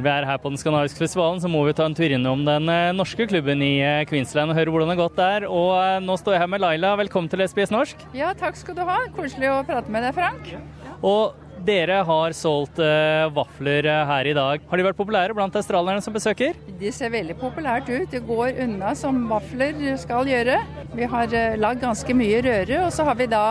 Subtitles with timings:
[0.00, 2.40] Når vi er her på den skandinaviske festivalen, så må vi ta en tur innom
[2.46, 5.44] den eh, norske klubben i eh, Queensland og høre hvordan det har gått der.
[5.44, 6.94] Og eh, nå står jeg her med Laila.
[6.96, 8.06] Velkommen til SBS Norsk.
[8.16, 8.94] Ja, takk skal du ha.
[9.12, 10.48] Koselig å prate med deg, Frank.
[11.04, 11.34] Og
[11.66, 14.64] dere har solgt uh, vafler her i dag.
[14.70, 16.56] Har de vært populære blant australierne som besøker?
[16.80, 18.06] De ser veldig populært ut.
[18.08, 20.62] Det går unna som vafler skal gjøre.
[20.96, 23.44] Vi har uh, lagd ganske mye røre, og så har vi da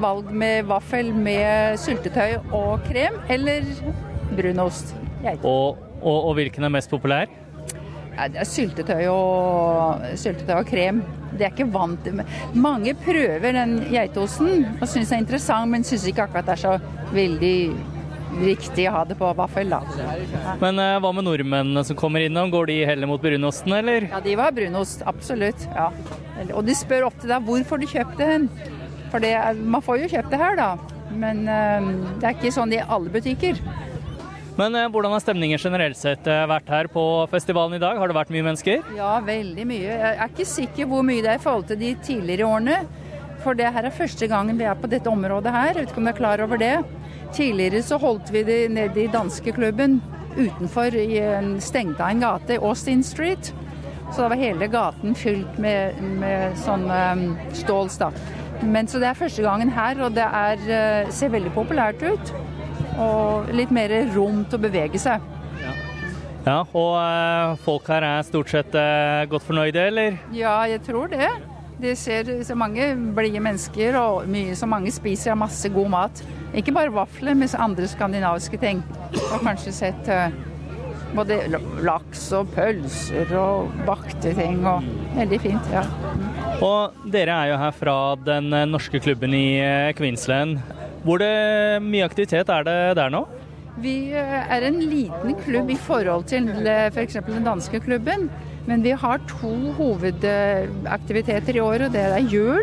[0.00, 3.68] valg med vaffel med syltetøy og krem, eller
[4.36, 4.94] brunost.
[5.42, 7.30] Og, og, og hvilken er mest populær?
[8.12, 11.00] Ja, det er syltetøy og, syltetøy og krem.
[11.32, 12.20] Det er ikke vant til.
[12.52, 16.62] Mange prøver den geitosten og syns det er interessant, men syns ikke akkurat det er
[16.66, 16.74] så
[17.14, 17.56] veldig
[18.42, 19.72] riktig å ha det på vaffel.
[19.72, 20.56] Ja.
[20.60, 24.08] Men eh, hva med nordmennene som kommer innom, går de heller mot brunosten, eller?
[24.12, 25.66] Ja, de var brunost, absolutt.
[25.76, 25.90] ja.
[26.56, 28.48] Og de spør ofte da hvorfor du kjøpte den.
[29.12, 30.70] For det, man får jo kjøpt det her, da.
[31.12, 31.90] Men eh,
[32.20, 33.60] det er ikke sånn i alle butikker.
[34.58, 37.02] Men eh, hvordan har stemningen generelt sett eh, vært her på
[37.32, 37.96] festivalen i dag?
[37.96, 38.82] Har det vært mye mennesker?
[38.98, 39.86] Ja, veldig mye.
[39.88, 42.82] Jeg er ikke sikker hvor mye det er i forhold til de tidligere årene.
[43.42, 45.72] For det her er første gangen vi er på dette området her.
[45.72, 46.74] Jeg vet ikke om du er klar over det.
[47.32, 50.02] Tidligere så holdt vi det nede i danskeklubben
[50.36, 53.52] utenfor i en stengt av en gate, Austin Street.
[54.12, 56.84] Så da var hele gaten fylt med, med sånn
[57.56, 58.10] ståls, da.
[58.62, 62.34] Men så det er første gangen her, og det er, ser veldig populært ut
[63.00, 65.22] og litt mer rom til å bevege seg.
[65.62, 65.72] Ja,
[66.46, 70.20] ja og uh, folk her er stort sett uh, godt fornøyde, eller?
[70.36, 71.30] Ja, jeg tror det.
[71.82, 76.22] Det ser så mange blide mennesker, og mye så mange spiser masse god mat.
[76.54, 78.84] Ikke bare vafler, men andre skandinaviske ting.
[79.14, 80.28] Du har kanskje sett uh,
[81.16, 81.40] både
[81.82, 84.62] laks og pølser og bakte ting.
[84.66, 84.84] og
[85.16, 85.72] Veldig fint.
[85.72, 85.82] ja.
[86.62, 89.58] Og dere er jo her fra den norske klubben i
[89.98, 90.60] Queensland.
[91.02, 91.22] Hvor
[91.82, 93.24] mye aktivitet er det der nå?
[93.80, 96.50] Vi eh, er en liten klubb i forhold til
[96.92, 97.16] f.eks.
[97.18, 98.28] For den danske klubben.
[98.68, 101.92] Men vi har to hovedaktiviteter i året.
[101.94, 102.62] Det er jul,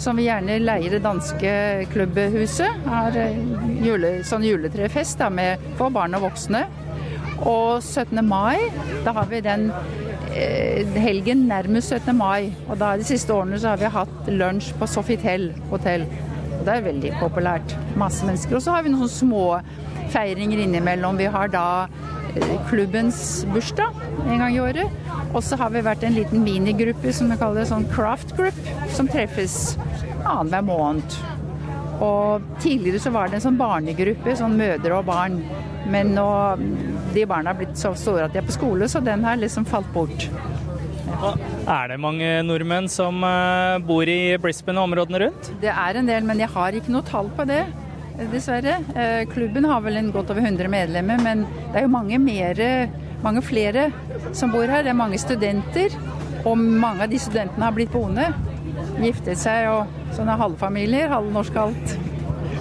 [0.00, 1.52] som vi gjerne leier det danske
[1.92, 2.86] klubbhuset.
[2.86, 3.36] Har eh,
[3.84, 6.64] jule, sånn juletrefest da, med, for barn og voksne.
[7.42, 8.22] Og 17.
[8.22, 8.70] mai,
[9.02, 9.68] da har vi den
[10.30, 12.14] eh, helgen nærmest 17.
[12.16, 12.52] mai.
[12.68, 16.06] Og da de siste årene så har vi hatt lunsj på Sofitel hotell.
[16.62, 17.74] Det er veldig populært.
[17.98, 18.58] Masse mennesker.
[18.58, 19.46] Og så har vi noen små
[20.12, 21.18] feiringer innimellom.
[21.18, 21.66] Vi har da
[22.36, 25.02] eh, klubbens bursdag en gang i året.
[25.32, 28.58] Og så har vi vært en liten minigruppe som vi kaller sånn craft group,
[28.94, 29.74] som treffes
[30.22, 31.18] annenhver måned.
[32.02, 35.40] Og tidligere så var det en sånn barnegruppe, sånn mødre og barn.
[35.92, 36.28] Men nå
[37.12, 39.66] de barna har blitt så store at de er på skole, så den har liksom
[39.68, 40.28] falt bort.
[41.02, 45.50] Er det mange nordmenn som eh, bor i Brisbane og områdene rundt?
[45.62, 47.62] Det er en del, men jeg har ikke noe tall på det.
[48.32, 48.78] Dessverre.
[48.98, 52.70] Eh, klubben har vel en godt over 100 medlemmer, men det er jo mange, mere,
[53.24, 53.88] mange flere
[54.36, 54.84] som bor her.
[54.84, 55.94] Det er mange studenter,
[56.44, 58.30] og mange av de studentene har blitt boende.
[59.02, 61.10] Giftet seg og sånne halvfamilier.
[61.12, 61.96] Halvnorsk, halvt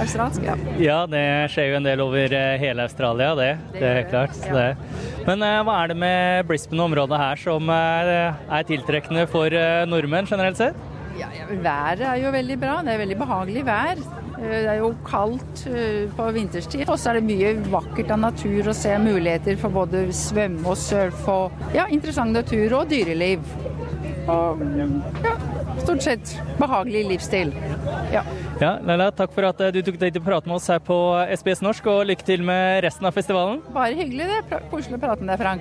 [0.00, 0.44] australsk.
[0.46, 0.56] Ja.
[0.80, 3.50] ja, det skjer jo en del over eh, hele Australia, det.
[3.74, 4.38] Det, er klart.
[4.46, 4.70] Det.
[5.28, 8.14] Men uh, hva er det med Brisbane-området her som er,
[8.48, 9.54] er tiltrekkende for
[9.90, 10.88] nordmenn generelt sett?
[11.18, 12.80] Ja, ja, været er jo veldig bra.
[12.84, 14.00] Det er veldig behagelig vær.
[14.42, 15.64] Eh, det er jo kaldt
[16.16, 16.88] på vinterstid.
[16.88, 20.78] Og så er det mye vakkert av natur å se muligheter for både svømme og
[20.80, 23.44] surfe og ja, interessant natur og dyreliv.
[24.30, 24.86] Og ja,
[25.82, 27.52] stort sett behagelig livsstil.
[28.12, 28.22] Ja.
[28.62, 30.96] Ja, Leila, takk for at du tok deg til å prate med oss her på
[31.34, 33.58] SBS Norsk, og lykke til med resten av festivalen.
[33.74, 34.60] Bare hyggelig, det.
[34.70, 35.60] Koselig å prate med deg, Frank.